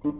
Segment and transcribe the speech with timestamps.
[0.00, 0.10] Hey,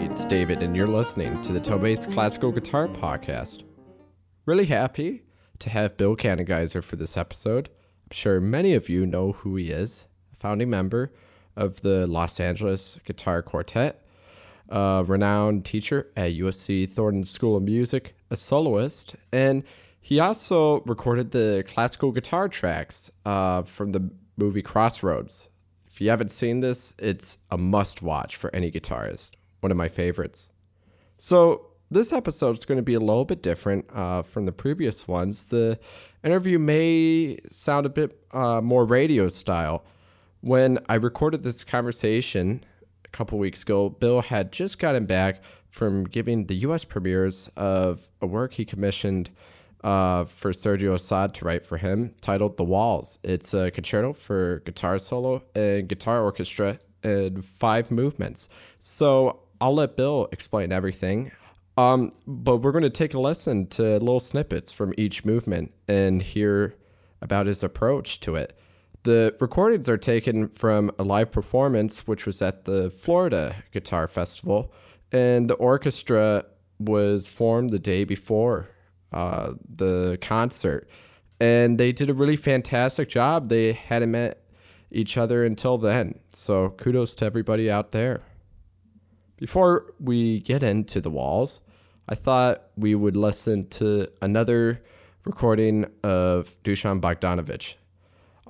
[0.00, 3.64] it's David, and you're listening to the Tobase Classical Guitar Podcast.
[4.46, 5.27] Really happy
[5.60, 7.68] to have Bill Kanengiser for this episode.
[8.06, 11.12] I'm sure many of you know who he is, a founding member
[11.56, 14.02] of the Los Angeles Guitar Quartet,
[14.68, 19.64] a renowned teacher at USC Thornton School of Music, a soloist, and
[20.00, 25.48] he also recorded the classical guitar tracks uh, from the movie Crossroads.
[25.86, 29.88] If you haven't seen this, it's a must watch for any guitarist one of my
[29.88, 30.50] favorites.
[31.18, 35.08] So, this episode is going to be a little bit different uh, from the previous
[35.08, 35.46] ones.
[35.46, 35.78] The
[36.22, 39.84] interview may sound a bit uh, more radio style.
[40.40, 42.64] When I recorded this conversation
[43.04, 48.00] a couple weeks ago, Bill had just gotten back from giving the US premieres of
[48.20, 49.30] a work he commissioned
[49.82, 53.18] uh, for Sergio Assad to write for him titled The Walls.
[53.22, 58.48] It's a concerto for guitar solo and guitar orchestra in five movements.
[58.80, 61.32] So I'll let Bill explain everything.
[61.78, 66.20] Um, but we're going to take a listen to little snippets from each movement and
[66.20, 66.74] hear
[67.22, 68.58] about his approach to it.
[69.04, 74.72] The recordings are taken from a live performance, which was at the Florida Guitar Festival,
[75.12, 76.46] and the orchestra
[76.80, 78.68] was formed the day before
[79.12, 80.90] uh, the concert.
[81.38, 83.50] And they did a really fantastic job.
[83.50, 84.42] They hadn't met
[84.90, 86.18] each other until then.
[86.30, 88.22] So kudos to everybody out there.
[89.36, 91.60] Before we get into the walls,
[92.10, 94.80] I thought we would listen to another
[95.26, 97.74] recording of Dusan Bogdanovic.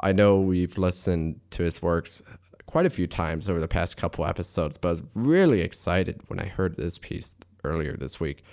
[0.00, 2.22] I know we've listened to his works
[2.66, 6.38] quite a few times over the past couple episodes, but I was really excited when
[6.38, 8.44] I heard this piece earlier this week.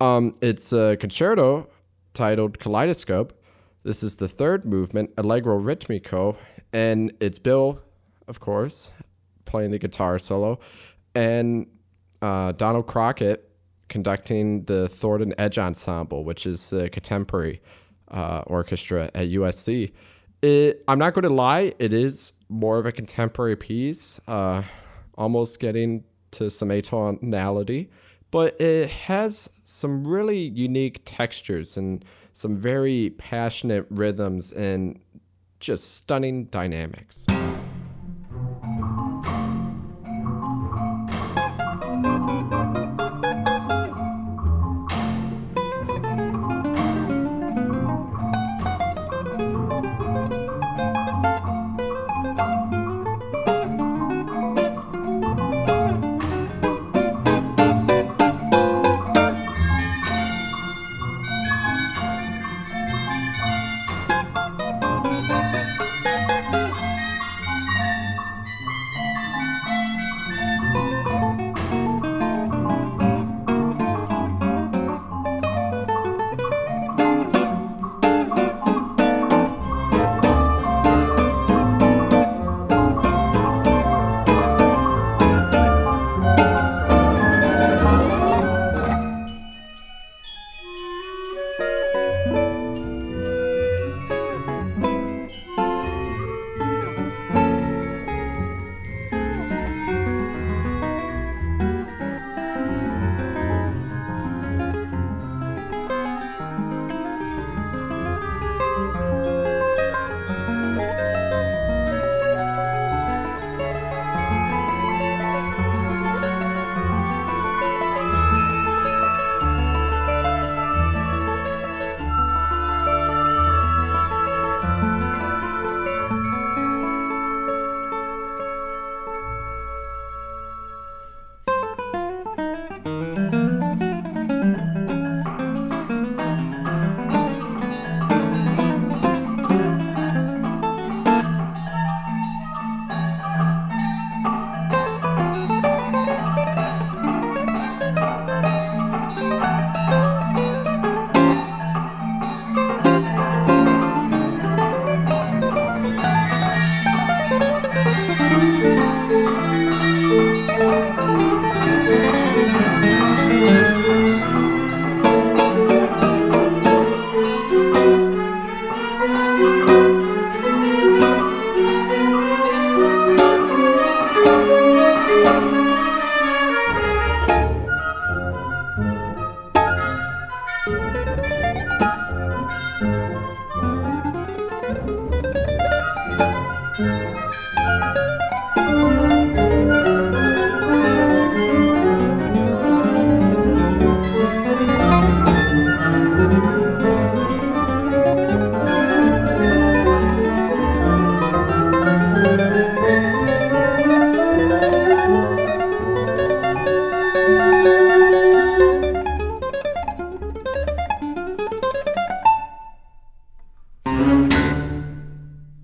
[0.00, 1.68] Um, it's a concerto
[2.14, 3.40] titled Kaleidoscope.
[3.84, 6.36] This is the third movement, Allegro Ritmico,
[6.72, 7.80] and it's Bill,
[8.26, 8.90] of course,
[9.44, 10.58] playing the guitar solo,
[11.14, 11.68] and
[12.22, 13.47] uh, Donald Crockett
[13.88, 17.60] conducting the Thornton Edge Ensemble, which is the contemporary
[18.10, 19.92] uh, orchestra at USC.
[20.42, 24.62] It, I'm not going to lie, it is more of a contemporary piece, uh,
[25.16, 27.88] almost getting to some atonality,
[28.30, 32.04] but it has some really unique textures and
[32.34, 35.00] some very passionate rhythms and
[35.60, 37.26] just stunning dynamics.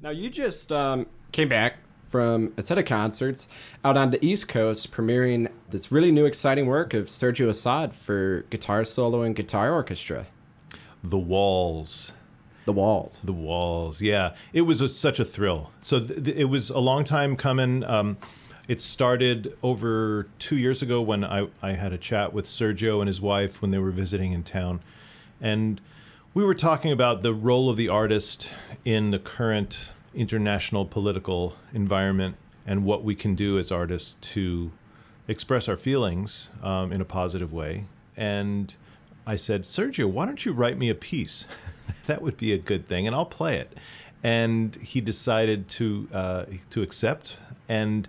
[0.05, 1.77] Now you just um, came back
[2.11, 3.49] from a set of concerts
[3.83, 8.45] out on the East Coast, premiering this really new, exciting work of Sergio Assad for
[8.51, 10.27] guitar solo and guitar orchestra.
[11.03, 12.13] The Walls.
[12.67, 13.19] The Walls.
[13.25, 14.03] The Walls.
[14.03, 15.71] Yeah, it was a, such a thrill.
[15.81, 17.83] So th- th- it was a long time coming.
[17.85, 18.19] Um,
[18.69, 23.09] it started over two years ago when I, I had a chat with Sergio and
[23.09, 24.81] his wife when they were visiting in town.
[25.41, 25.81] And
[26.35, 28.51] we were talking about the role of the artist
[28.85, 32.35] in the current international political environment
[32.67, 34.73] and what we can do as artists to
[35.29, 37.85] express our feelings um, in a positive way.
[38.17, 38.75] And
[39.25, 41.47] I said, Sergio, why don't you write me a piece?
[42.07, 43.73] that would be a good thing, and I'll play it.
[44.25, 47.37] And he decided to uh, to accept.
[47.69, 48.09] And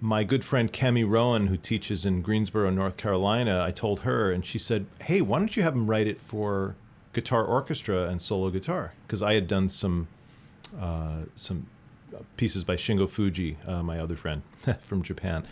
[0.00, 4.46] my good friend Kami Rowan, who teaches in Greensboro, North Carolina, I told her, and
[4.46, 6.76] she said, "Hey, why don't you have him write it for
[7.12, 10.08] guitar orchestra and solo guitar?" Because I had done some
[10.78, 11.66] uh, some
[12.36, 14.42] pieces by Shingo Fujii, uh, my other friend
[14.80, 15.44] from Japan.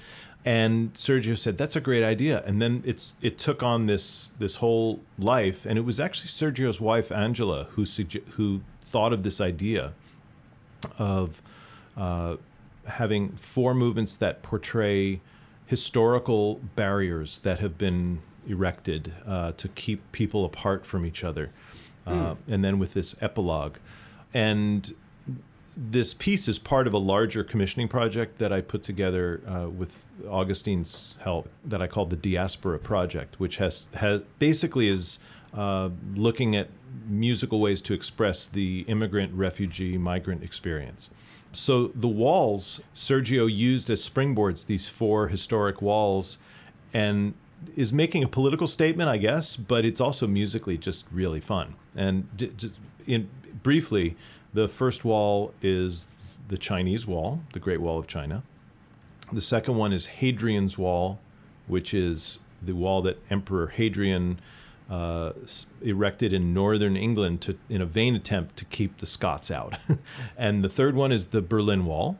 [0.45, 4.57] And Sergio said, "That's a great idea." And then it's it took on this this
[4.57, 9.41] whole life, and it was actually Sergio's wife Angela who suge- who thought of this
[9.41, 9.93] idea
[10.99, 11.43] of
[11.97, 12.37] uh,
[12.87, 15.21] having four movements that portray
[15.67, 21.51] historical barriers that have been erected uh, to keep people apart from each other,
[22.07, 23.77] uh, and then with this epilogue,
[24.35, 24.95] and
[25.77, 30.09] this piece is part of a larger commissioning project that I put together uh, with
[30.29, 35.19] Augustine's help that I called the Diaspora Project, which has has basically is
[35.55, 36.69] uh, looking at
[37.09, 41.11] musical ways to express the immigrant, refugee, migrant experience.
[41.53, 46.39] So the walls Sergio used as springboards, these four historic walls,
[46.93, 47.35] and
[47.77, 51.75] is making a political statement, I guess, but it's also musically just really fun.
[51.95, 53.29] And j- just in
[53.63, 54.17] briefly,
[54.53, 56.09] the first wall is
[56.49, 58.43] the Chinese Wall, the Great Wall of China.
[59.33, 61.21] The second one is Hadrian's Wall,
[61.67, 64.41] which is the wall that Emperor Hadrian
[64.91, 65.33] uh,
[65.81, 69.77] erected in northern England to, in a vain attempt to keep the Scots out.
[70.37, 72.19] and the third one is the Berlin Wall.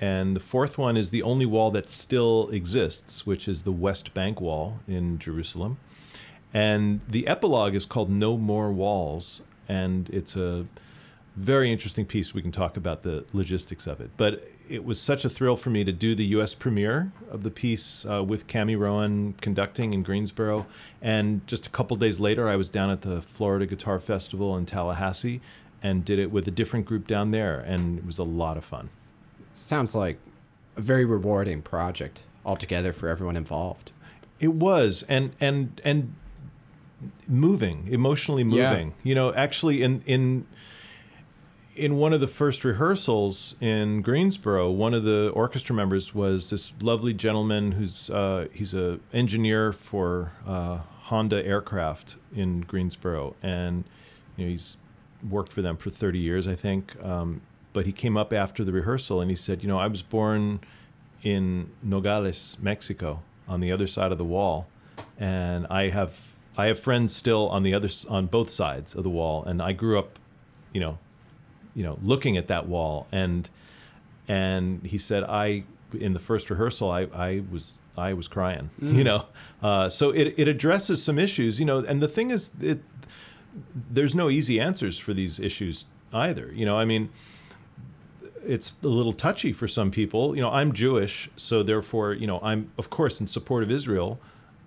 [0.00, 4.12] And the fourth one is the only wall that still exists, which is the West
[4.12, 5.78] Bank Wall in Jerusalem.
[6.52, 10.66] And the epilogue is called No More Walls, and it's a
[11.36, 12.32] very interesting piece.
[12.32, 14.10] We can talk about the logistics of it.
[14.16, 16.54] But it was such a thrill for me to do the U.S.
[16.54, 20.66] premiere of the piece uh, with Kami Rowan conducting in Greensboro.
[21.02, 24.64] And just a couple days later, I was down at the Florida Guitar Festival in
[24.64, 25.40] Tallahassee
[25.82, 27.58] and did it with a different group down there.
[27.58, 28.90] And it was a lot of fun.
[29.56, 30.18] Sounds like
[30.76, 33.92] a very rewarding project altogether for everyone involved.
[34.40, 36.14] It was, and and and
[37.28, 38.70] moving, emotionally Yeah.
[38.70, 38.94] moving.
[39.04, 40.46] You know, actually, in in
[41.76, 46.72] in one of the first rehearsals in Greensboro, one of the orchestra members was this
[46.82, 53.84] lovely gentleman who's uh, he's a engineer for uh, Honda aircraft in Greensboro, and
[54.36, 54.76] you know he's
[55.28, 57.02] worked for them for 30 years, I think.
[57.02, 57.40] Um,
[57.74, 60.60] but he came up after the rehearsal and he said, you know, I was born
[61.22, 64.66] in Nogales, Mexico, on the other side of the wall,
[65.18, 69.10] and I have I have friends still on the other on both sides of the
[69.10, 70.18] wall, and I grew up,
[70.72, 70.98] you know,
[71.74, 73.50] you know, looking at that wall, and
[74.28, 75.64] and he said I
[75.98, 79.26] in the first rehearsal I, I was I was crying, you know,
[79.62, 82.82] uh, so it it addresses some issues, you know, and the thing is it
[83.90, 87.10] there's no easy answers for these issues either, you know, I mean
[88.46, 90.34] it's a little touchy for some people.
[90.36, 94.18] You know, I'm Jewish, so therefore, you know, I'm of course in support of Israel.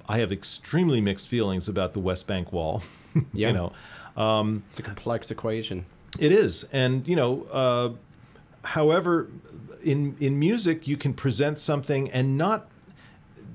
[0.10, 2.82] I have extremely mixed feelings about the West Bank Wall.
[3.34, 3.48] Yeah.
[3.50, 3.74] you know,
[4.70, 5.86] It's a complex equation.
[6.20, 7.90] it is, and you know, uh,
[8.64, 9.30] however,
[9.84, 12.68] in in music, you can present something and not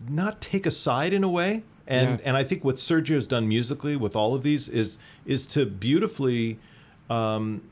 [0.09, 1.63] not take a side in a way.
[1.87, 2.27] And Yeah.
[2.27, 6.59] and I think what Sergio's done musically with all of these is is to beautifully
[7.11, 7.63] um,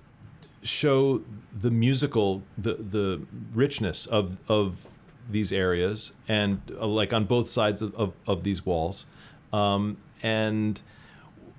[0.62, 1.22] show
[1.58, 3.22] the musical the the
[3.54, 4.86] richness of of
[5.30, 9.06] these areas and uh, like on both sides of, of, of these walls.
[9.52, 10.82] Um, and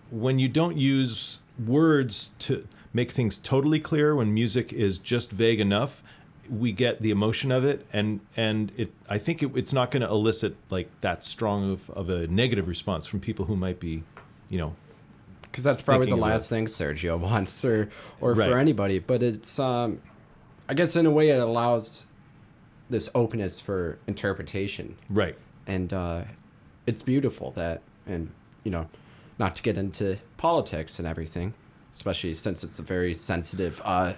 [0.10, 5.60] when you don't use words to make things totally clear when music is just vague
[5.60, 6.04] enough
[6.50, 10.02] we get the emotion of it and and it i think it, it's not going
[10.02, 14.04] to elicit like that strong of, of a negative response from people who might be
[14.50, 14.76] you know
[15.52, 17.90] because that's probably the last thing Sergio wants, or
[18.22, 18.50] or Right.
[18.50, 19.00] for anybody.
[19.00, 20.00] But it's, um,
[20.70, 22.06] I guess, in a way, it allows
[22.90, 25.36] this openness for interpretation, right
[25.68, 26.24] and uh,
[26.88, 28.32] it's beautiful that, and
[28.64, 28.88] you know,
[29.40, 31.54] not to get into politics and everything,
[31.94, 34.14] especially since it's a very sensitive uh,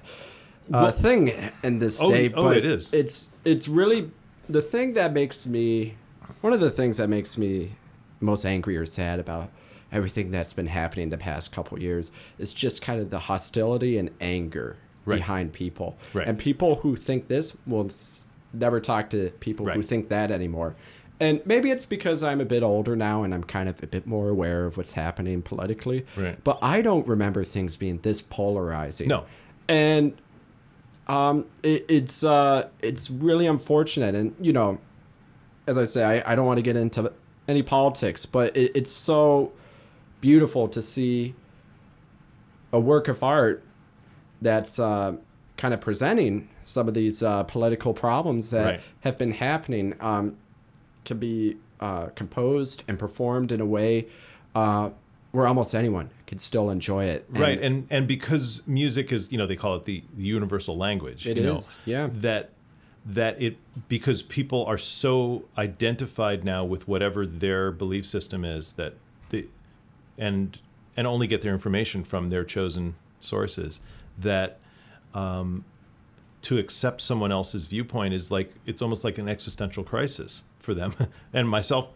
[0.73, 2.31] uh, thing in this Oh, day.
[2.33, 2.91] oh, but it is.
[2.93, 4.09] It's it's really
[4.49, 5.95] the thing that makes me
[6.41, 7.73] one of the things that makes me
[8.21, 9.49] most angry or sad about
[9.93, 14.09] everything that's been happening the past couple years is just kind of the hostility and
[14.19, 15.17] anger Right.
[15.17, 15.97] behind people.
[16.13, 16.25] Right.
[16.25, 17.89] And people who think this will
[18.53, 20.75] never talk to people who think that anymore.
[21.19, 24.07] And maybe it's because I'm a bit older now and I'm kind of a bit
[24.07, 26.05] more aware of what's happening politically.
[26.15, 26.41] Right.
[26.43, 29.09] But I don't remember things being this polarizing.
[29.09, 29.25] No.
[29.67, 30.13] And
[31.07, 34.15] um, it, it's uh, it's really unfortunate.
[34.15, 34.79] And you know,
[35.67, 37.11] as I say, I, I don't want to get into
[37.47, 39.51] any politics, but it, it's so
[40.27, 41.35] beautiful to see
[42.71, 43.61] a work of art
[44.41, 45.13] that's uh,
[45.57, 48.81] kind of presenting some of these uh, political problems that Right.
[49.01, 50.37] have been happening um,
[51.03, 54.07] can be uh, composed and performed in a way
[54.55, 54.91] uh,
[55.33, 57.25] where almost anyone could still enjoy it.
[57.29, 61.27] right and and because music is you know they call it the, the universal language
[61.27, 62.07] It you know, yeah.
[62.13, 62.51] that
[63.05, 63.57] that it
[63.89, 68.93] because people are so identified now with whatever their belief system is that
[69.31, 69.45] the
[70.17, 70.59] and
[70.95, 73.79] and only get their information from their chosen sources
[74.19, 74.59] that
[75.13, 75.63] um,
[76.43, 80.93] to accept someone else's viewpoint is like it's almost like an existential crisis for them
[81.33, 81.89] and myself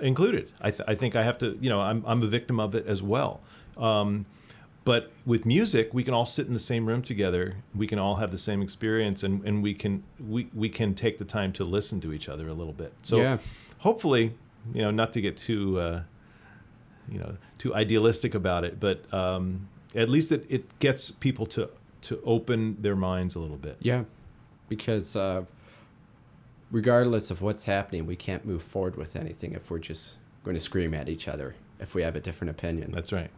[0.00, 0.50] included.
[0.60, 2.86] I, th- I think i have to you know i'm, I'm a victim of it
[2.86, 3.40] as well.
[3.76, 4.26] Um,
[4.84, 7.56] but with music we can all sit in the same room together.
[7.74, 11.18] We can all have the same experience and, and we can we, we can take
[11.18, 12.92] the time to listen to each other a little bit.
[13.02, 13.38] So Yeah.
[13.78, 14.34] hopefully
[14.72, 16.02] you know not to get too uh,
[17.10, 21.68] you know too idealistic about it but um, at least it, it gets people to
[22.00, 24.04] to open their minds a little bit Yeah,
[24.68, 25.44] because uh,
[26.70, 30.60] regardless of what's happening, we can't move forward with anything if we're just going to
[30.60, 32.92] scream at each other if we have a different opinion.
[32.92, 33.30] that's right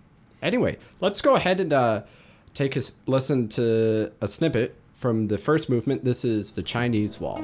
[0.43, 2.03] Anyway, let's go ahead and uh,
[2.55, 6.03] take a listen to a snippet from the first movement.
[6.03, 7.43] This is the Chinese Wall.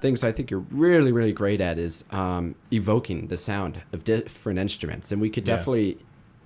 [0.00, 4.58] Things I think you're really, really great at is um, evoking the sound of different
[4.58, 5.56] instruments, and we could Yeah.
[5.56, 5.98] definitely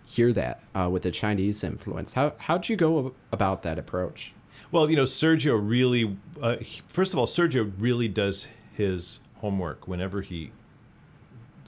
[0.05, 2.13] hear that uh, with the Chinese influence.
[2.15, 4.33] How how'd you go about that approach?
[4.71, 9.87] Well, you know, Sergio really, uh, he- first of all, Sergio really does his homework
[9.89, 10.51] whenever he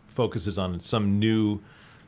[0.06, 1.60] focuses on some new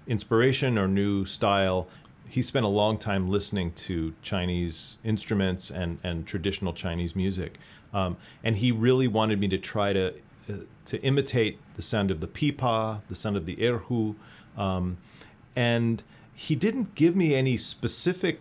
[0.07, 1.89] inspiration or new style.
[2.29, 7.59] He spent a long time listening to Chinese instruments and, and traditional Chinese music.
[7.93, 10.15] Um, and he really wanted me to try to,
[10.51, 10.55] uh,
[10.87, 14.15] to imitate the sound of the pipa, the sound of the erhu.
[14.57, 14.99] Um,
[15.55, 16.03] and
[16.37, 18.41] he didn't give me any specific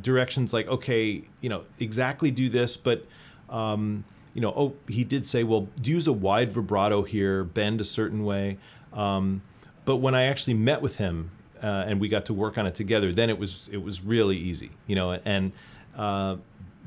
[0.00, 3.06] directions like okay you know exactly do this but
[3.50, 7.84] um, you know oh he did say well use a wide vibrato here bend a
[7.84, 8.56] certain way
[8.94, 9.42] um,
[9.84, 11.30] but when i actually met with him
[11.62, 14.38] uh, and we got to work on it together then it was it was really
[14.38, 15.52] easy you know and
[15.96, 16.36] uh,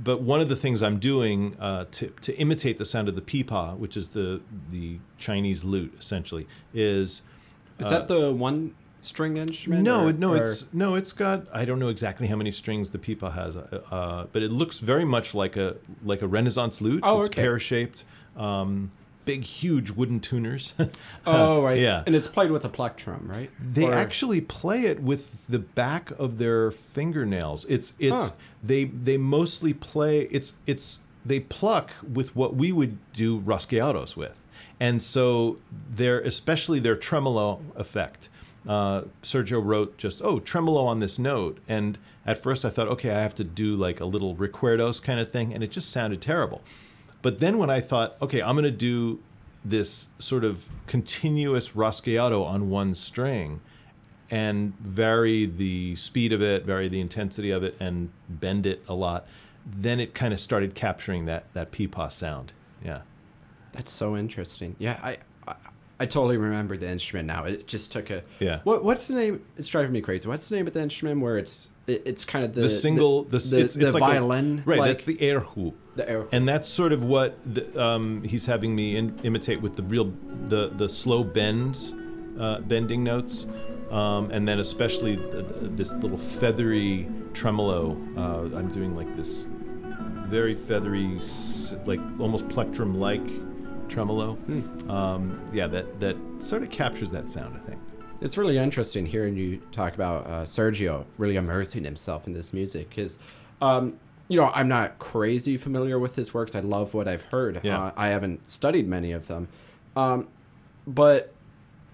[0.04, 3.22] but one of the things I'm doing uh, to, to imitate the sound of the
[3.22, 7.22] pipa, which is the the Chinese lute, essentially, is
[7.80, 9.84] Is that the one string instrument?
[9.84, 11.48] no, or- no, or- it's no, it's got.
[11.54, 14.80] I don't know exactly how many strings the pipa has, uh, uh, but it looks
[14.80, 17.02] very much like a like a Renaissance lute.
[17.04, 17.42] Oh, it's okay.
[17.42, 18.04] pear shaped,
[18.36, 18.92] um,
[19.28, 20.74] big, huge wooden tuners.
[21.28, 22.02] oh right, yeah.
[22.08, 23.52] and it's played with a plectrum, right?
[23.60, 27.66] They Or- actually play it with the back of their fingernails.
[27.66, 28.36] It's it's Huh.
[28.64, 34.42] they they mostly play it's it's they pluck with what we would do rasgueados with,
[34.80, 35.58] and so
[35.94, 38.30] they're especially their tremolo effect.
[38.68, 43.12] Uh, Sergio wrote just oh tremolo on this note, and at first I thought okay
[43.12, 46.22] I have to do like a little recuerdos kind of thing, and it just sounded
[46.22, 46.62] terrible.
[47.22, 49.20] But then when I thought okay I'm going to do
[49.64, 53.60] this sort of continuous rasgueado on one string
[54.30, 58.94] and vary the speed of it, vary the intensity of it, and bend it a
[58.94, 59.26] lot,
[59.66, 62.54] then it kind of started capturing that that pipa sound.
[62.84, 63.02] Yeah.
[63.74, 64.76] That's so interesting.
[64.80, 65.56] Yeah, I, I,
[66.00, 67.44] I totally remember the instrument now.
[67.46, 68.24] It just took a.
[68.40, 68.60] Yeah.
[68.64, 69.46] What What's the name?
[69.58, 70.28] It's driving me crazy.
[70.28, 73.24] What's the name of the instrument where it's it, it's kind of the The, single,
[73.24, 74.80] the, the, it's, the it's like a- violin, right?
[74.80, 75.74] like that's the erhu.
[75.96, 76.26] the air.
[76.32, 80.12] and that's sort of what the, um, he's having me in, imitate with the real
[80.50, 81.94] the the slow bends
[82.40, 83.48] uh, bending notes
[83.90, 89.48] um, and then especially th- th- this little feathery tremolo uh, i'm doing like this
[90.28, 91.20] very feathery
[91.86, 93.26] like almost plectrum like
[93.88, 94.38] tremolo
[94.90, 97.80] um, yeah that that sort of captures that sound i think
[98.20, 102.90] It's really interesting hearing you talk about uh, Sergio really immersing himself in this music
[102.90, 103.20] because,
[103.62, 106.56] um, you know, I'm not crazy familiar with his works.
[106.56, 107.62] I love what I've heard.
[107.64, 107.80] Yeah.
[107.80, 109.48] Uh, I haven't studied many of them,
[109.96, 110.28] um,
[110.88, 111.34] but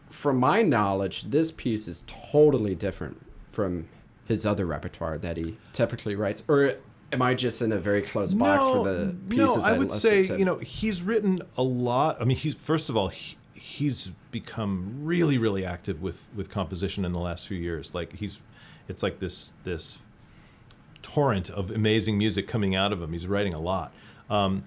[0.09, 3.19] from my knowledge, this piece is totally different
[3.51, 3.89] from
[4.25, 6.43] his other repertoire that he typically writes.
[6.47, 6.75] Or
[7.11, 9.57] am I just in a very close box for the pieces?
[9.57, 10.37] No, I would say to?
[10.37, 12.21] you know he's written a lot.
[12.21, 17.05] I mean, he's first of all he, he's become really really active with with composition
[17.05, 17.95] in the last few years.
[17.95, 18.41] Like he's
[18.89, 19.97] it's like this this
[21.01, 23.13] torrent of amazing music coming out of him.
[23.13, 23.93] He's writing a lot.
[24.29, 24.65] Um,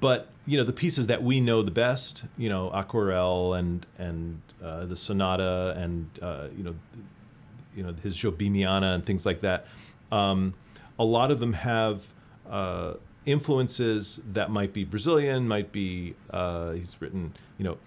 [0.00, 4.40] but you know the pieces that we know the best, you know, Aquarelle and and
[4.62, 6.74] uh, the Sonata and uh, you know
[7.74, 9.66] you know his Jobiniana and things like that.
[10.12, 10.54] Um,
[10.96, 12.04] a lot of them have
[12.48, 12.94] uh,
[13.26, 17.78] influences that might be Brazilian, might be uh, he's written you know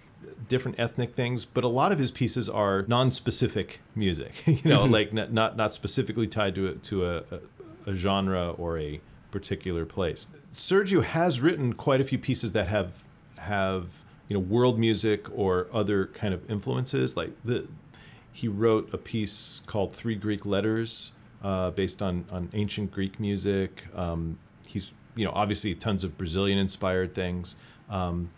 [0.48, 4.32] different ethnic things, but a lot of his pieces are non-specific music.
[4.46, 8.50] you know, like not, not not specifically tied to a, to a, a, a genre
[8.50, 10.26] or a particular place.
[10.52, 13.04] Sergio has written quite a few pieces that have
[13.38, 13.90] have
[14.28, 17.16] you know world music or other kind of influences.
[17.16, 17.66] Like the
[18.32, 23.84] he wrote a piece called Three Greek Letters, uh, based on on ancient Greek music.
[23.94, 27.56] Um, he's you know obviously tons of Brazilian inspired things.
[27.90, 28.30] Um,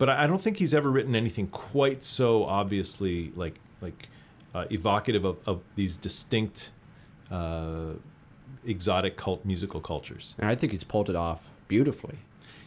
[0.00, 4.08] but I I don't think he's ever written anything quite so obviously like like
[4.52, 6.72] uh, evocative of, of these distinct
[7.30, 7.92] uh,
[8.66, 10.34] exotic cult musical cultures.
[10.38, 12.18] And I think he's pulled it off beautifully.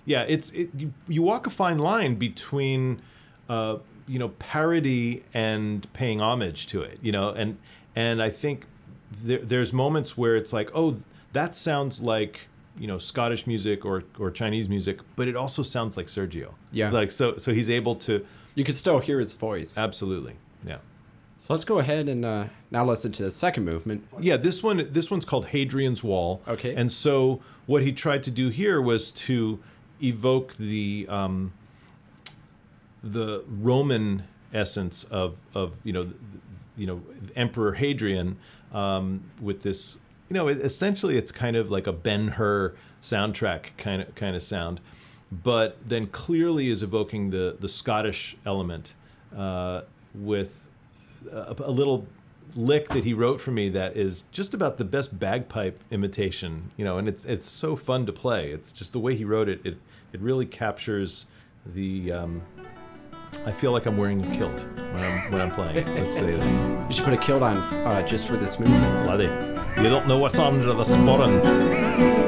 [0.06, 3.02] Yeah, it's it, you, you walk a fine line between
[3.50, 7.00] uh, you know parody and paying homage to it.
[7.02, 7.58] You know, and
[7.96, 8.66] and I think
[9.12, 10.98] there, there's moments where it's like, oh,
[11.34, 15.96] that sounds like you know Scottish music or or Chinese music, but it also sounds
[15.98, 16.54] like Sergio.
[16.72, 16.90] Yeah.
[16.90, 19.78] like so so he's able to You can still hear his voice.
[19.78, 20.78] absolutely yeah.
[21.42, 24.08] So let's go ahead and uh, now listen to the second movement.
[24.20, 26.42] Yeah, this one this one's called Hadrian's Wall.
[26.48, 26.74] Okay.
[26.74, 29.60] And so what he tried to do here was to
[30.02, 31.52] evoke the um,
[33.04, 36.12] the Roman essence of of you know
[36.78, 37.02] you know
[37.36, 38.38] Emperor Hadrian
[38.72, 44.02] um, with this you know essentially it's kind of like a Ben Hur soundtrack kind
[44.02, 44.82] of kind of sound,
[45.32, 48.94] but then clearly is evoking the the Scottish element
[49.36, 49.82] uh,
[50.14, 50.68] with
[51.32, 52.06] a, a little
[52.56, 56.86] lick that he wrote for me that is just about the best bagpipe imitation, you
[56.86, 58.52] know, and it's it's so fun to play.
[58.52, 59.62] It's just the way he wrote it.
[59.66, 59.78] It
[60.14, 61.26] it really captures
[61.66, 62.12] the.
[62.12, 62.42] Um,
[63.48, 65.86] I feel like I'm wearing a kilt when I'm when I'm playing.
[65.96, 66.90] Let's say that.
[66.90, 69.08] You should put a kilt on uh, just for this movement.
[69.08, 72.23] Laddie, you don't know what's under the sporran.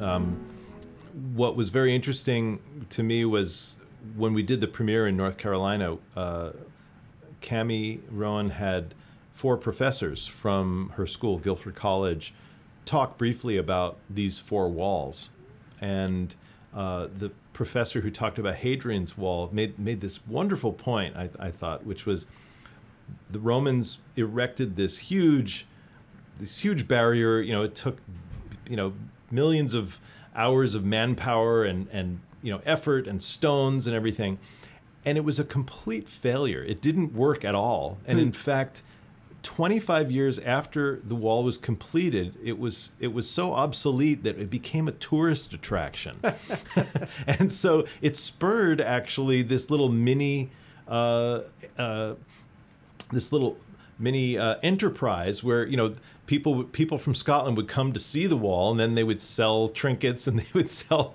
[0.00, 0.44] Um,
[1.34, 3.76] what was very interesting to me was
[4.16, 5.98] when we did the premiere in North Carolina.
[6.14, 6.50] Uh,
[7.40, 8.94] Kami Rowan had
[9.32, 12.32] four professors from her school, Guilford College,
[12.84, 15.30] talk briefly about these four walls,
[15.80, 16.34] and
[16.74, 21.16] uh, the professor who talked about Hadrian's Wall made made this wonderful point.
[21.16, 22.26] I, I thought, which was
[23.30, 25.66] the Romans erected this huge
[26.38, 27.40] this huge barrier.
[27.40, 27.98] You know, it took
[28.68, 28.92] you know
[29.30, 30.00] millions of
[30.34, 34.38] hours of manpower and and you know effort and stones and everything,
[35.04, 36.62] and it was a complete failure.
[36.62, 38.82] It didn't work at all, and in fact.
[39.42, 44.50] 25 years after the wall was completed, it was it was so obsolete that it
[44.50, 46.18] became a tourist attraction,
[47.28, 50.50] and so it spurred actually this little mini,
[50.88, 51.42] uh,
[51.78, 52.14] uh,
[53.12, 53.56] this little
[54.00, 55.94] mini uh, enterprise where you know
[56.26, 59.68] people people from Scotland would come to see the wall, and then they would sell
[59.68, 61.14] trinkets and they would sell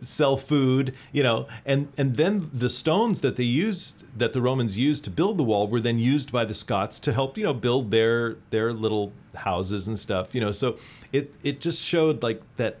[0.00, 4.78] sell food, you know, and and then the stones that they used that the Romans
[4.78, 7.54] used to build the wall were then used by the Scots to help, you know,
[7.54, 10.52] build their their little houses and stuff, you know.
[10.52, 10.76] So
[11.12, 12.78] it it just showed like that,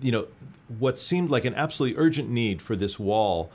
[0.00, 0.26] you know,
[0.78, 3.50] what seemed like an absolutely urgent need for this wall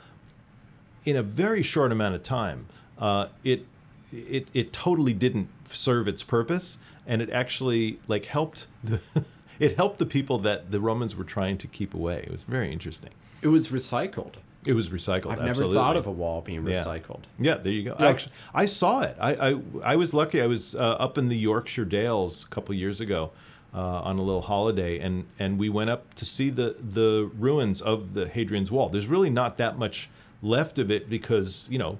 [1.04, 2.66] in a very short amount of time.
[2.98, 3.66] Uh, it
[4.12, 9.00] it it totally didn't serve its purpose, and it actually like helped the.
[9.58, 12.24] it helped the people that the Romans were trying to keep away.
[12.26, 13.10] It was very interesting.
[13.42, 14.34] It was recycled.
[14.66, 15.30] It was recycled.
[15.30, 15.76] I've absolutely.
[15.76, 16.82] never thought of a wall being Yeah.
[16.82, 17.22] recycled.
[17.38, 17.96] Yeah, there you go.
[17.98, 18.08] Yeah.
[18.08, 19.16] Actually, I saw it.
[19.20, 20.42] I, I I was lucky.
[20.42, 23.30] I was uh, up in the Yorkshire Dales a couple years ago
[23.72, 27.80] uh, on a little holiday, and and we went up to see the the ruins
[27.80, 28.88] of the Hadrian's Wall.
[28.88, 30.10] There's really not that much
[30.42, 31.98] left of it because you know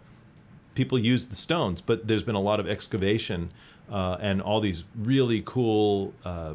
[0.74, 3.52] people used the stones, but there's been a lot of excavation
[3.90, 6.12] uh, and all these really cool.
[6.24, 6.54] Uh,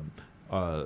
[0.52, 0.86] uh,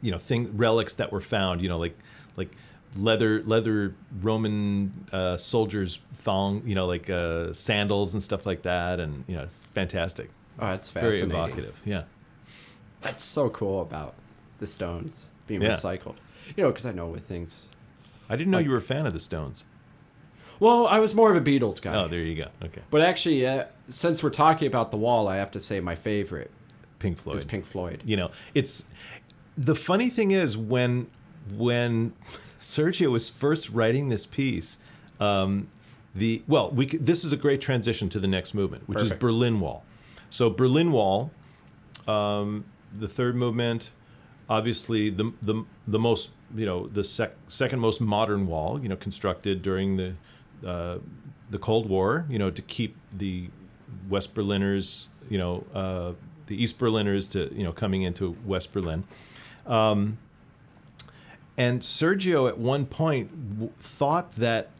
[0.00, 1.96] you know thing relics that were found you know like
[2.36, 2.52] like
[2.96, 9.00] leather leather roman uh, soldiers thong you know like uh, sandals and stuff like that
[9.00, 12.04] and you know it's fantastic Oh, that's very evocative yeah
[13.00, 14.14] That's so cool about
[14.60, 15.70] the stones being Yeah.
[15.70, 16.14] recycled.
[16.56, 17.66] You know, because I know with things.
[18.28, 19.64] i didn't know you were a fan of the stones
[20.60, 21.94] Well, I was more of a Beatles guy.
[21.96, 25.36] oh there you go okay But actually, uh, since we're talking about the wall, I
[25.36, 26.50] have to say my favorite
[26.98, 27.36] pink floyd.
[27.36, 28.02] Is Pink Floyd.
[28.04, 28.84] you know it's
[29.56, 31.06] the funny thing is when
[31.56, 32.12] when
[32.60, 34.78] sergio was first writing this piece
[35.20, 35.68] um,
[36.14, 39.60] the well we this is a great transition to the next movement which is berlin
[39.60, 39.84] wall.
[40.30, 41.30] So berlin wall
[42.08, 42.64] um,
[42.98, 43.92] the third movement
[44.48, 48.96] obviously the the, the most you know the sec- second most modern wall you know
[48.96, 50.14] constructed during the
[50.66, 50.98] uh,
[51.50, 53.48] the cold war you know to keep the
[54.08, 56.12] west berliners you know uh,
[56.46, 59.04] the east berliners to you know coming into west berlin
[59.66, 60.18] um,
[61.56, 64.70] and sergio at one point w- thought that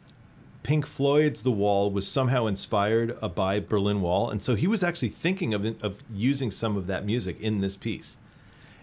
[0.61, 4.83] Pink Floyd's The Wall was somehow inspired uh, by Berlin Wall, and so he was
[4.83, 8.17] actually thinking of of using some of that music in this piece.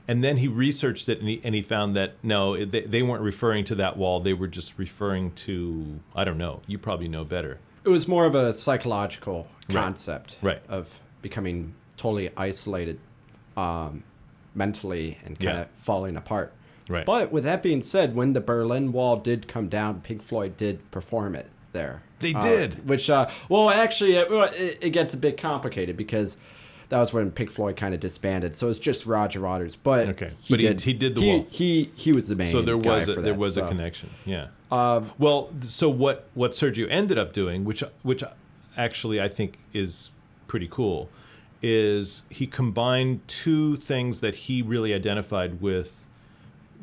[0.09, 3.23] And then he researched it, and he, and he found that no, they, they weren't
[3.23, 6.63] referring to that wall; they were just referring to I don't know.
[6.67, 7.59] You probably know better.
[7.87, 10.61] It was more of a psychological concept Right.
[10.69, 10.89] of
[11.23, 12.99] becoming totally isolated
[13.57, 14.03] um,
[14.55, 15.63] mentally and kind Yeah.
[15.63, 16.53] of falling apart.
[16.89, 17.07] Right.
[17.07, 20.91] But with that being said, when the Berlin Wall did come down, Pink Floyd did
[20.91, 22.03] perform it there.
[22.19, 22.89] They Uh, did.
[22.89, 26.37] Which, uh, well, actually, it, it, it gets a bit complicated because
[26.89, 28.55] that was when Pink Floyd kind of disbanded.
[28.55, 29.77] So it's just Roger Waters.
[29.77, 30.33] But Okay.
[30.49, 31.47] But he- he did the he, wall.
[31.51, 32.53] He he was the main.
[32.53, 34.11] so there was a, there that, was a connection.
[34.25, 34.49] Yeah.
[34.71, 38.23] Um, Well, so what what Sergio ended up doing, which which
[38.77, 40.11] actually I think is
[40.47, 41.09] pretty cool,
[41.63, 46.05] is he combined two things that he really identified with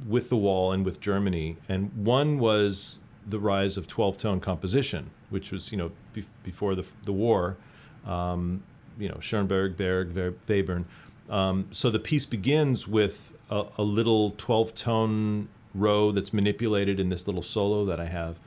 [0.08, 5.12] with the wall and with Germany, and one was the rise of twelve tone composition,
[5.30, 7.58] which was you know be- before the the war,
[8.06, 8.64] um,
[8.98, 10.86] you know Schoenberg, Berg, Webern.
[11.30, 17.10] Um, so the piece begins with a, a little twelve tone row that's manipulated in
[17.10, 18.40] this little solo that I have,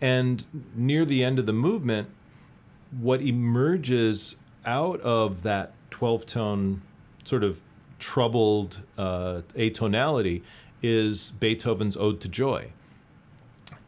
[0.00, 2.08] and near the end of the movement,
[2.90, 6.82] what emerges out of that 12 tone
[7.24, 7.60] sort of
[7.98, 10.42] troubled uh, atonality
[10.82, 12.72] is Beethoven's Ode to Joy.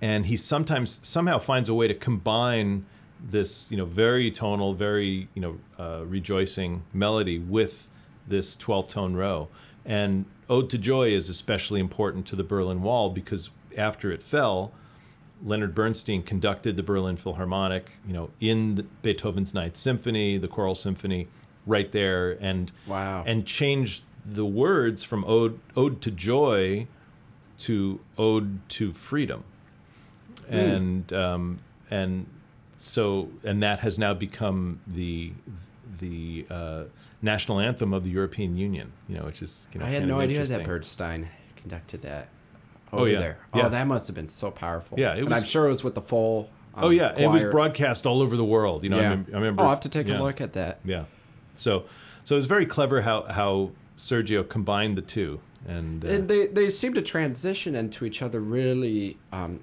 [0.00, 2.84] And he sometimes somehow finds a way to combine
[3.22, 7.88] this, you know, very tonal, very, you know, uh, rejoicing melody with
[8.26, 9.48] this 12 tone row.
[9.84, 14.72] And Ode to Joy is especially important to the Berlin Wall because after it fell,
[15.44, 20.74] Leonard Bernstein conducted the Berlin Philharmonic, you know, in the, Beethoven's Ninth Symphony, the Choral
[20.74, 21.26] Symphony,
[21.66, 23.24] right there, and Wow.
[23.26, 26.86] and changed the words from ode ode to joy
[27.58, 29.42] to ode to freedom,
[30.48, 31.58] and um,
[31.90, 32.26] and
[32.82, 35.32] so and that has now become the
[36.00, 36.84] the uh,
[37.22, 38.92] national anthem of the European Union.
[39.08, 40.64] You know, which is you know I had no idea that.
[40.64, 42.28] Bernstein conducted that
[42.92, 43.18] Oh, over yeah.
[43.20, 43.38] there.
[43.54, 43.66] Yeah.
[43.66, 44.98] Oh, that must have been so powerful.
[45.00, 46.50] Yeah, it and was- I'm sure it was with the full.
[46.74, 48.82] Um, Oh yeah, and it was broadcast all over the world.
[48.82, 49.08] You know, I, yeah.
[49.10, 49.62] remember, I remember.
[49.62, 50.18] Oh, I'll have to take yeah.
[50.18, 50.80] a look at that.
[50.84, 51.04] Yeah.
[51.54, 51.84] So
[52.24, 55.40] so it was very clever how how Sergio combined the two.
[55.68, 59.60] and, uh, and they they seem to transition into each other really um,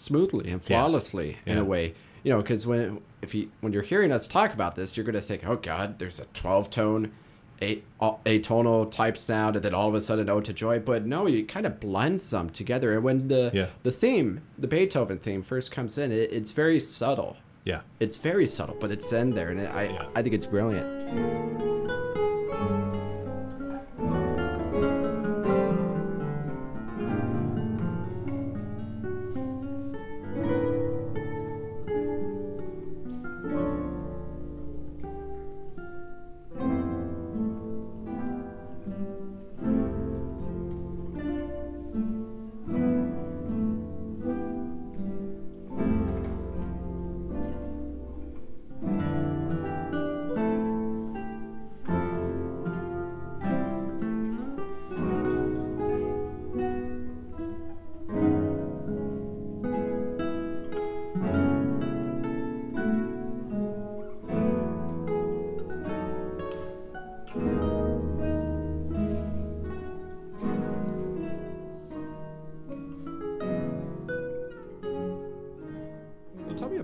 [0.00, 1.62] smoothly and flawlessly in Yeah.
[1.62, 1.94] a way.
[2.22, 5.14] You know, because when if you when you're hearing us talk about this, you're going
[5.14, 7.10] to think, oh God, there's a 12 tone,
[7.62, 10.78] a atonal type sound, and then all of a sudden ode to joy.
[10.78, 12.94] But no, you kind of blend some together.
[12.94, 13.66] And when the Yeah.
[13.82, 17.36] the theme, the Beethoven theme, first comes in, it, it's very subtle.
[17.64, 17.80] yeah.
[18.00, 20.06] It's very subtle, but it's in there, and I Yeah.
[20.16, 20.88] I think it's brilliant.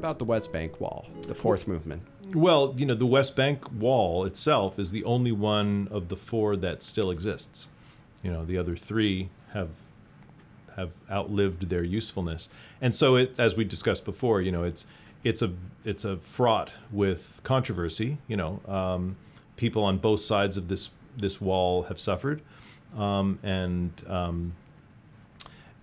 [0.06, 2.00] About the West Bank Wall, the fourth movement.
[2.32, 6.54] Well, you know, the West Bank wall itself is the only one of the four
[6.58, 7.68] that still exists.
[8.22, 9.70] You know, the other three have
[10.76, 12.48] have outlived their usefulness,
[12.80, 14.86] and so it, as we discussed before, you know, it's
[15.24, 15.52] it's a
[15.84, 18.18] it's a fraught with controversy.
[18.28, 19.16] You know, um,
[19.56, 22.42] people on both sides of this this wall have suffered,
[22.96, 24.52] um, and um,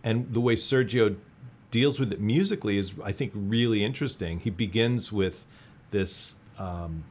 [0.02, 1.18] and the way Sergio
[1.74, 4.40] deals with it musically is, I think, really interesting.
[4.40, 5.44] He begins with
[5.90, 7.04] this um,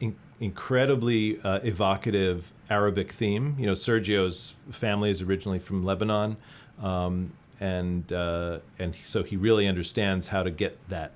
[0.00, 3.54] in- incredibly uh, evocative Arabic theme.
[3.60, 6.36] You know, Sergio's family is originally from Lebanon,
[6.82, 11.12] um, and uh, and so he really understands how to get that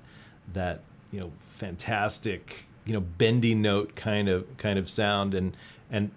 [0.53, 0.79] that
[1.11, 5.57] you know fantastic you know bendy note kind of kind of sound and
[5.91, 6.09] and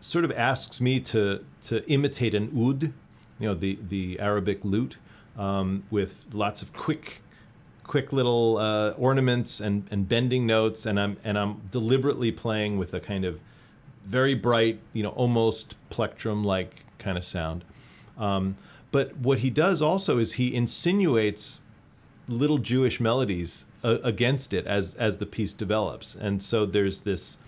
[0.00, 2.94] sort of asks me to to imitate an oud,
[3.38, 4.96] you know, the the Arabic lute,
[5.36, 7.22] um, with lots of quick,
[7.84, 12.94] quick little uh, ornaments and and bending notes, and I'm and I'm deliberately playing with
[12.94, 13.40] a kind of
[14.04, 17.64] very bright, you know, almost plectrum like kind of sound.
[18.16, 18.56] Um,
[18.90, 21.60] but what he does also is he insinuates
[22.26, 27.38] little Jewish melodies uh, against it as as the piece develops, and so there's this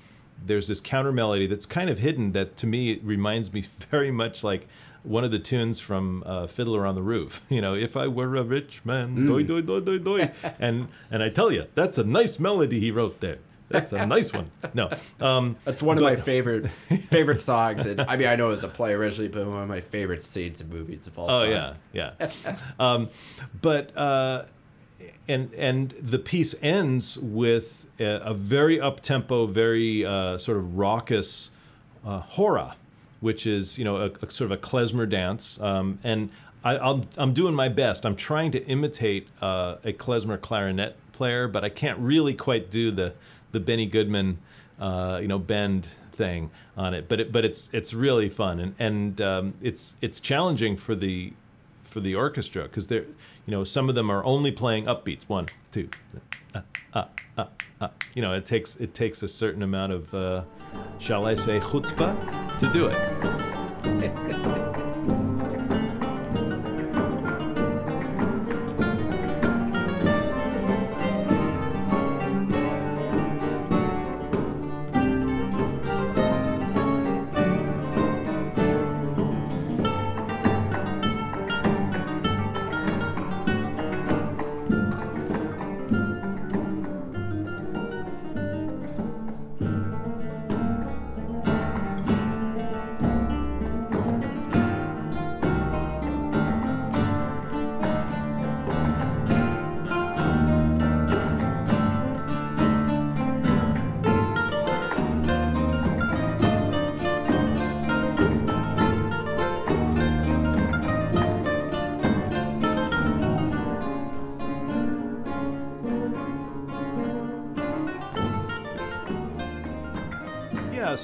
[0.44, 4.11] there's this counter melody that's kind of hidden that to me it reminds me very
[4.11, 4.66] much like
[5.03, 7.43] one of the tunes from uh, Fiddler on the Roof.
[7.51, 11.23] You know, if I were a rich man, doi doi doi doi doi, and and
[11.23, 13.39] I tell you that's a nice melody he wrote there.
[13.69, 14.51] That's a nice one.
[14.75, 16.69] No, um, That's one of but- my favorite
[17.09, 17.87] favorite songs.
[17.87, 20.25] And I mean, I know it was a play originally, but one of my favorite
[20.25, 21.53] scenes in movies of all Oh time.
[21.53, 22.57] Oh yeah, yeah.
[22.81, 23.09] um,
[23.63, 24.45] but uh,
[25.29, 30.77] and and the piece ends with a, a very up tempo, very uh, sort of
[30.77, 31.51] raucous
[32.05, 32.75] uh, hora,
[33.20, 35.61] which is you know a, a sort of a klezmer dance.
[35.61, 36.30] Um, and
[36.64, 38.04] I, I'm I'm doing my best.
[38.04, 42.90] I'm trying to imitate uh, a klezmer clarinet player, but I can't really quite do
[42.90, 43.14] the
[43.52, 44.38] the Benny Goodman
[44.78, 47.09] uh, you know bend thing on it.
[47.09, 51.33] But it, but it's it's really fun and and um, it's it's challenging for the
[51.83, 53.06] for the orchestra because they're
[53.46, 55.88] you know some of them are only playing upbeats one two
[56.55, 56.61] uh,
[56.95, 57.05] uh,
[57.39, 57.45] uh,
[57.81, 57.89] uh.
[58.15, 60.43] you know it takes it takes a certain amount of uh,
[60.99, 63.50] shall I say chutzpah to do it.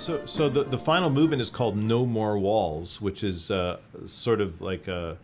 [0.06, 4.40] So so the the final movement is called No More Walls, which is uh, sort
[4.40, 5.18] of like a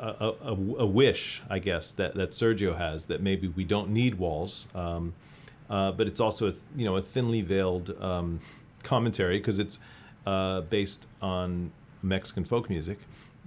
[0.00, 4.16] a, a, a wish, I guess, that, that Sergio has that maybe we don't need
[4.16, 4.66] walls.
[4.74, 5.14] Um,
[5.70, 8.40] uh, but it's also a, you know a thinly veiled um,
[8.82, 9.78] commentary because it's
[10.26, 11.70] uh, based on
[12.02, 12.98] Mexican folk music.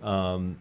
[0.01, 0.57] Um,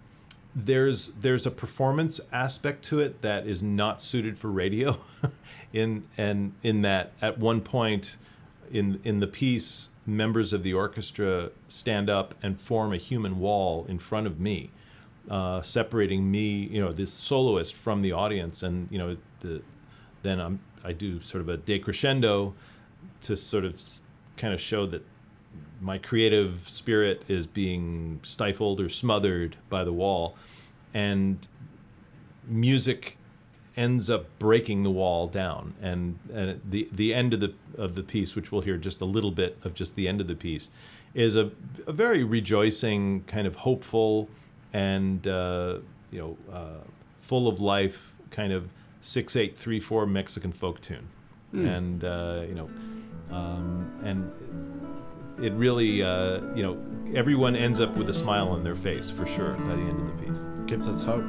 [0.57, 4.99] there's there's a performance aspect to it that is not suited for radio,
[5.73, 8.17] in and in that at one point
[8.71, 13.87] in in the piece, members of the orchestra stand up and form a human wall
[13.89, 14.71] in front of me,
[15.31, 19.63] uh, separating me, you know, this soloist from the audience, and you know, the,
[20.23, 22.53] then I'm I do sort of a decrescendo
[23.23, 23.81] to sort of
[24.37, 25.05] kind of show that
[25.81, 30.37] my creative spirit is being stifled or smothered by the wall,
[30.93, 31.47] and
[32.47, 33.17] music
[33.77, 35.75] ends up breaking the wall down.
[35.83, 39.05] And, and the the end of the of the piece, which we'll hear just a
[39.05, 40.71] little bit of just the end of the piece,
[41.15, 41.51] is a,
[41.87, 44.29] a very rejoicing, kind of hopeful,
[44.73, 45.79] and uh,
[46.11, 46.85] you know, uh,
[47.19, 48.69] full of life, kind of
[49.01, 51.09] six eight three four Mexican folk tune,
[51.53, 51.67] mm.
[51.67, 52.71] and uh, you know,
[53.31, 54.31] um, and
[55.45, 56.79] it really, uh, you know,
[57.15, 60.07] everyone ends up with a smile on their face for sure by the end of
[60.07, 60.41] the piece.
[60.67, 61.25] Gives us hope.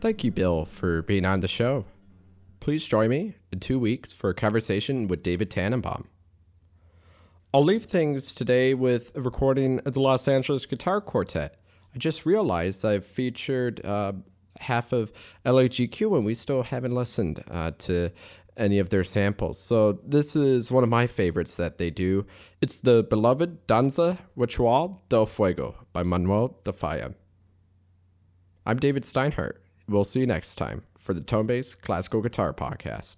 [0.00, 1.84] Thank you, Bill, for being on the show.
[2.60, 6.06] Please join me in two weeks for a conversation with David Tanenbaum.
[7.52, 11.60] I'll leave things today with a recording of the Los Angeles Guitar Quartet.
[11.94, 14.12] I just realized I've featured uh,
[14.58, 15.12] half of
[15.44, 18.10] LAGQ and we still haven't listened uh, to
[18.56, 19.60] any of their samples.
[19.60, 22.24] So this is one of my favorites that they do.
[22.62, 27.14] It's the beloved Danza Ritual del Fuego by Manuel de Falla.
[28.64, 29.59] I'm David Steinhardt.
[29.90, 33.16] We'll see you next time for the Tonebase Classical Guitar Podcast.